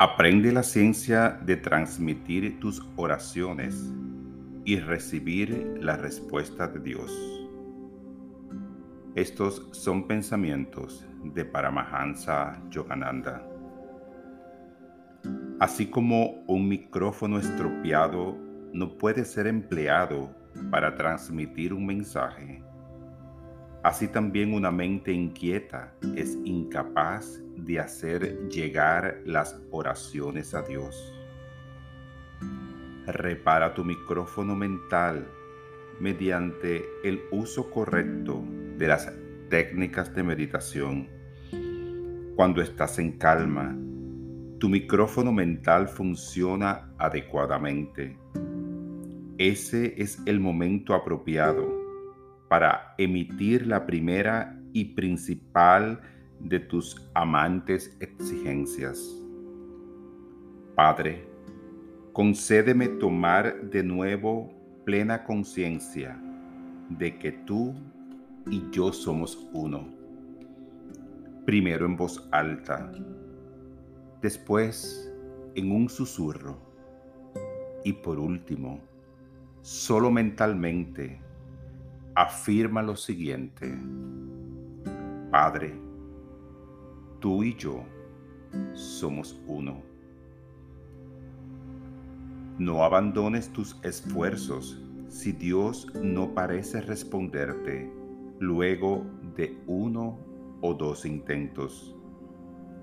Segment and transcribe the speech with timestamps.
[0.00, 3.92] Aprende la ciencia de transmitir tus oraciones
[4.64, 7.48] y recibir la respuesta de Dios.
[9.16, 13.44] Estos son pensamientos de Paramahansa Yogananda.
[15.58, 18.38] Así como un micrófono estropeado
[18.72, 20.32] no puede ser empleado
[20.70, 22.62] para transmitir un mensaje,
[23.82, 31.14] así también una mente inquieta es incapaz de hacer llegar las oraciones a Dios.
[33.06, 35.26] Repara tu micrófono mental
[36.00, 38.42] mediante el uso correcto
[38.76, 39.12] de las
[39.48, 41.08] técnicas de meditación.
[42.36, 43.76] Cuando estás en calma,
[44.58, 48.16] tu micrófono mental funciona adecuadamente.
[49.38, 51.68] Ese es el momento apropiado
[52.48, 56.00] para emitir la primera y principal
[56.40, 59.14] de tus amantes exigencias.
[60.74, 61.28] Padre,
[62.12, 64.52] concédeme tomar de nuevo
[64.84, 66.20] plena conciencia
[66.88, 67.74] de que tú
[68.46, 69.88] y yo somos uno.
[71.44, 72.92] Primero en voz alta,
[74.22, 75.12] después
[75.54, 76.58] en un susurro
[77.84, 78.80] y por último,
[79.62, 81.20] solo mentalmente,
[82.14, 83.76] afirma lo siguiente.
[85.30, 85.87] Padre,
[87.20, 87.84] tú y yo
[88.74, 89.82] somos uno.
[92.58, 97.90] No abandones tus esfuerzos si Dios no parece responderte
[98.40, 99.04] luego
[99.36, 100.18] de uno
[100.60, 101.94] o dos intentos.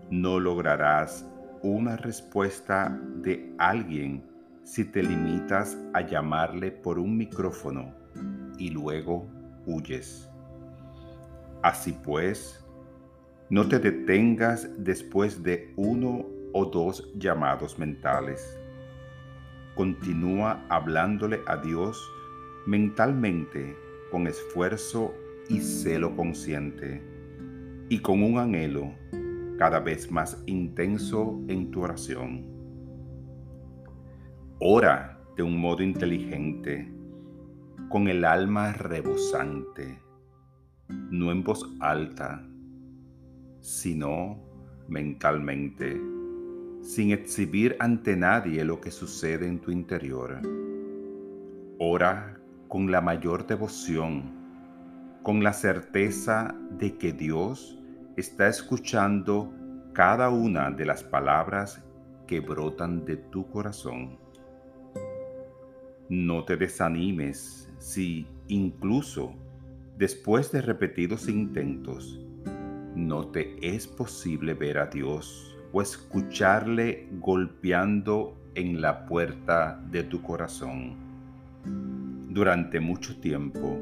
[0.10, 1.30] No lograrás
[1.62, 4.24] una respuesta de alguien
[4.64, 7.94] si te limitas a llamarle por un micrófono
[8.58, 9.28] y luego
[9.66, 10.30] huyes.
[11.62, 12.65] Así pues,
[13.50, 18.60] no te detengas después de uno o dos llamados mentales.
[19.76, 22.02] Continúa hablándole a Dios
[22.66, 23.76] mentalmente
[24.10, 25.14] con esfuerzo
[25.48, 27.04] y celo consciente
[27.90, 28.94] y con un anhelo
[29.60, 32.46] cada vez más intenso en tu oración.
[34.60, 36.92] Ora de un modo inteligente,
[37.90, 40.02] con el alma rebosante,
[40.88, 42.48] no en voz alta,
[43.66, 44.38] sino
[44.88, 46.00] mentalmente,
[46.84, 50.40] sin exhibir ante nadie lo que sucede en tu interior.
[51.80, 54.32] Ora con la mayor devoción,
[55.24, 57.82] con la certeza de que Dios
[58.18, 59.52] está escuchando
[59.94, 61.84] cada una de las palabras
[62.28, 64.20] que brotan de tu corazón.
[66.08, 69.34] No te desanimes si incluso
[69.98, 72.25] después de repetidos intentos
[72.96, 80.22] no te es posible ver a Dios o escucharle golpeando en la puerta de tu
[80.22, 80.96] corazón.
[82.30, 83.78] Durante mucho tiempo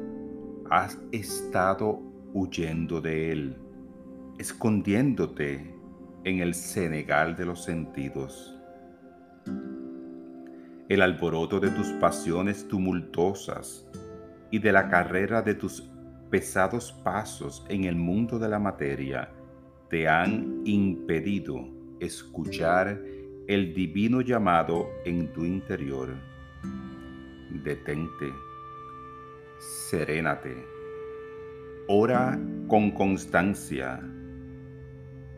[0.70, 2.00] has estado
[2.32, 3.56] huyendo de Él,
[4.38, 5.72] escondiéndote
[6.24, 8.58] en el Senegal de los sentidos.
[10.88, 13.86] El alboroto de tus pasiones tumultuosas
[14.50, 15.88] y de la carrera de tus
[16.34, 19.32] pesados pasos en el mundo de la materia
[19.88, 21.64] te han impedido
[22.00, 23.00] escuchar
[23.46, 26.08] el divino llamado en tu interior.
[27.62, 28.32] Detente,
[29.88, 30.56] serénate,
[31.86, 32.36] ora
[32.66, 34.00] con constancia.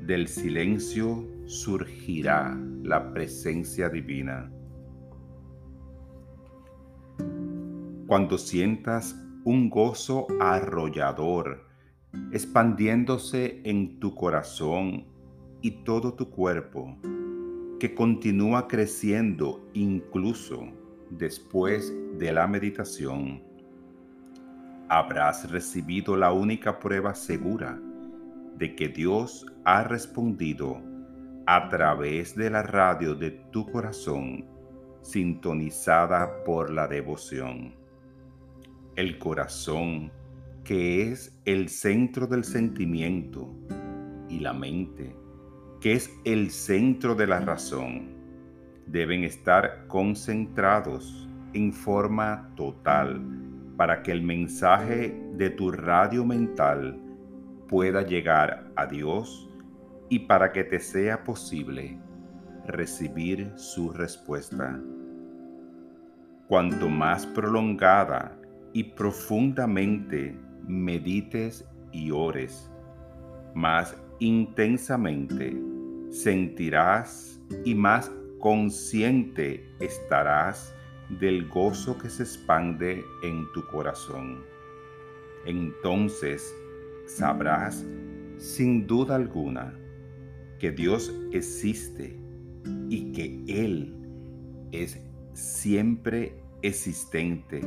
[0.01, 4.51] Del silencio surgirá la presencia divina.
[8.07, 9.15] Cuando sientas
[9.47, 11.69] un gozo arrollador,
[12.33, 15.07] expandiéndose en tu corazón
[15.63, 16.97] y todo tu cuerpo,
[17.79, 20.67] que continúa creciendo incluso
[21.11, 23.41] después de la meditación.
[24.89, 27.81] Habrás recibido la única prueba segura
[28.57, 30.83] de que Dios ha respondido
[31.47, 34.45] a través de la radio de tu corazón,
[35.03, 37.86] sintonizada por la devoción
[38.97, 40.11] el corazón,
[40.65, 43.55] que es el centro del sentimiento,
[44.29, 45.15] y la mente,
[45.81, 48.17] que es el centro de la razón,
[48.87, 53.21] deben estar concentrados en forma total
[53.77, 56.99] para que el mensaje de tu radio mental
[57.69, 59.49] pueda llegar a Dios
[60.09, 61.99] y para que te sea posible
[62.67, 64.81] recibir su respuesta.
[66.49, 68.39] Cuanto más prolongada
[68.77, 70.39] y profundamente
[70.69, 72.71] medites y ores,
[73.55, 75.59] más intensamente
[76.11, 80.75] sentirás y más consciente estarás
[81.09, 84.45] del gozo que se expande en tu corazón.
[85.47, 86.55] Entonces
[87.07, 87.83] sabrás
[88.37, 89.73] sin duda alguna
[90.59, 92.15] que Dios existe
[92.91, 93.97] y que Él
[94.71, 95.01] es
[95.33, 97.61] siempre existente,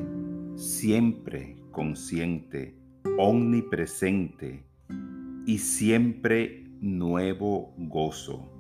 [0.55, 2.75] siempre consciente,
[3.17, 4.63] omnipresente
[5.45, 8.51] y siempre nuevo gozo.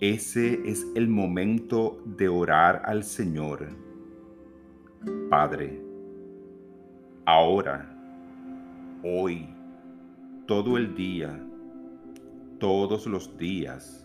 [0.00, 3.68] Ese es el momento de orar al Señor.
[5.30, 5.80] Padre,
[7.24, 7.88] ahora,
[9.04, 9.48] hoy,
[10.46, 11.40] todo el día,
[12.58, 14.04] todos los días,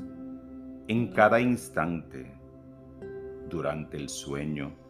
[0.88, 2.32] en cada instante,
[3.50, 4.87] durante el sueño,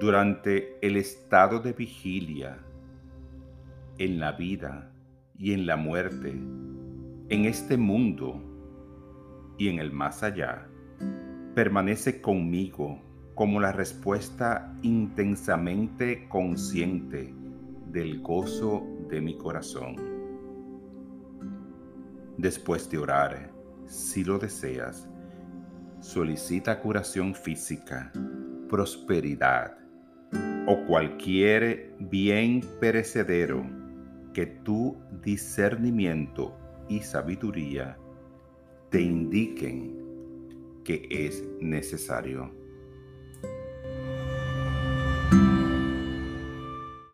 [0.00, 2.58] durante el estado de vigilia,
[3.98, 4.92] en la vida
[5.38, 8.42] y en la muerte, en este mundo
[9.58, 10.68] y en el más allá,
[11.54, 13.00] permanece conmigo
[13.34, 17.34] como la respuesta intensamente consciente
[17.90, 19.96] del gozo de mi corazón.
[22.36, 23.50] Después de orar,
[23.86, 25.08] si lo deseas,
[26.00, 28.12] solicita curación física,
[28.68, 29.76] prosperidad
[30.66, 33.64] o cualquier bien perecedero
[34.32, 36.56] que tu discernimiento
[36.88, 37.96] y sabiduría
[38.90, 40.06] te indiquen
[40.84, 42.55] que es necesario.